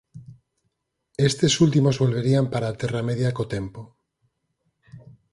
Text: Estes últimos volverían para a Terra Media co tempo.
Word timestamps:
Estes 1.29 1.53
últimos 1.65 1.99
volverían 2.03 2.45
para 2.53 2.65
a 2.69 2.77
Terra 2.81 3.01
Media 3.09 3.35
co 3.37 3.49
tempo. 3.55 3.81